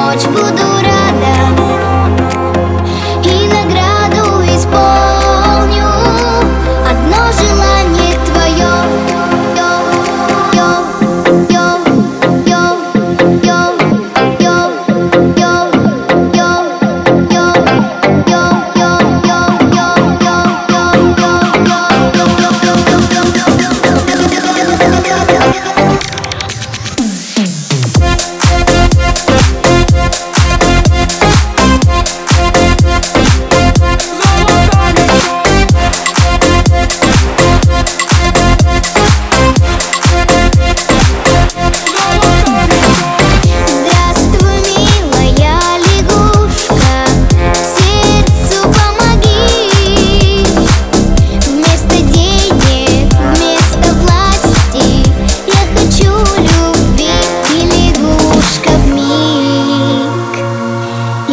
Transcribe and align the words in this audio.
amor, 0.00 0.16
tipo 0.16 0.34
do 0.34 0.79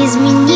is 0.08 0.16
me. 0.16 0.47